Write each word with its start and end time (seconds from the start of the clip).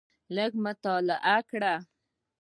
لږ 0.35 0.51
مې 0.55 0.61
مطالعه 0.65 1.37
کړ. 1.49 1.63